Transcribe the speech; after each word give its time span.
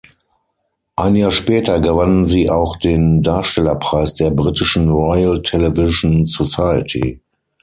Ein 0.95 1.15
Jahr 1.15 1.29
später 1.29 1.79
gewann 1.79 2.25
sie 2.25 2.49
auch 2.49 2.75
den 2.75 3.21
Darstellerpreis 3.21 4.15
der 4.15 4.31
britischen 4.31 4.89
Royal 4.89 5.43
Television 5.43 6.25
Society. 6.25 7.21